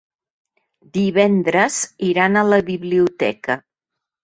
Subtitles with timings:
[0.97, 1.77] Divendres
[2.09, 3.61] iran a la biblioteca.